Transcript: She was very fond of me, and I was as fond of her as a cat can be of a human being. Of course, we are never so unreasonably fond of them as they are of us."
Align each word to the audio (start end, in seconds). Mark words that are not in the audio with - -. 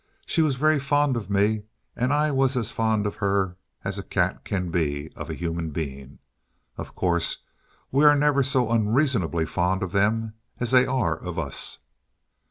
She 0.25 0.41
was 0.41 0.55
very 0.55 0.79
fond 0.79 1.15
of 1.15 1.29
me, 1.29 1.65
and 1.95 2.11
I 2.11 2.31
was 2.31 2.57
as 2.57 2.71
fond 2.71 3.05
of 3.05 3.17
her 3.17 3.55
as 3.83 3.99
a 3.99 4.03
cat 4.03 4.43
can 4.43 4.71
be 4.71 5.11
of 5.15 5.29
a 5.29 5.35
human 5.35 5.69
being. 5.69 6.17
Of 6.75 6.95
course, 6.95 7.43
we 7.91 8.03
are 8.03 8.15
never 8.15 8.41
so 8.41 8.71
unreasonably 8.71 9.45
fond 9.45 9.83
of 9.83 9.91
them 9.91 10.33
as 10.59 10.71
they 10.71 10.87
are 10.87 11.15
of 11.17 11.37
us." 11.37 11.77